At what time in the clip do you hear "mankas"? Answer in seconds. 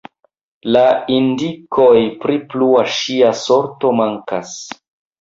4.03-4.61